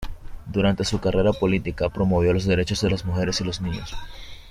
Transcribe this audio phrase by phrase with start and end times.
[0.47, 3.93] Durante su carrera política promovió los derechos de las mujeres y los niños.